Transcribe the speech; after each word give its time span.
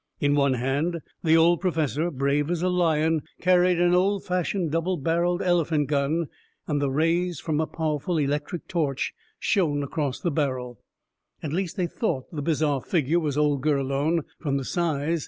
In 0.19 0.33
one 0.33 0.55
hand, 0.55 1.01
the 1.23 1.37
old 1.37 1.61
Professor, 1.61 2.09
brave 2.09 2.49
as 2.49 2.63
a 2.63 2.69
lion, 2.69 3.21
carried 3.39 3.79
an 3.79 3.93
old 3.93 4.23
fashioned 4.25 4.71
double 4.71 4.97
barreled 4.97 5.43
elephant 5.43 5.89
gun, 5.89 6.25
and 6.65 6.81
the 6.81 6.89
rays 6.89 7.39
from 7.39 7.59
a 7.61 7.67
powerful 7.67 8.17
electric 8.17 8.67
torch 8.67 9.13
shone 9.37 9.83
across 9.83 10.19
the 10.19 10.31
barrel. 10.31 10.79
At 11.43 11.53
least, 11.53 11.77
they 11.77 11.85
thought 11.85 12.31
the 12.35 12.41
bizarre 12.41 12.81
figure 12.81 13.19
was 13.19 13.37
old 13.37 13.61
Gurlone, 13.61 14.23
from 14.39 14.57
the 14.57 14.65
size. 14.65 15.19